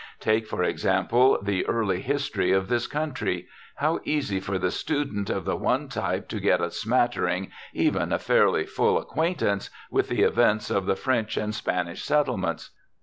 [0.19, 5.45] Take, for example, the early history of this country how easy for the student of
[5.45, 10.71] the one type to get a smattering, even a fairly full acquaintance with the events
[10.71, 12.71] of the French and Spanish settlements.